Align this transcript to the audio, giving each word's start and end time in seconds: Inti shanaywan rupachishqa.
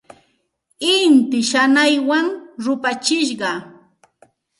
Inti 0.95 1.39
shanaywan 1.49 2.25
rupachishqa. 2.63 3.51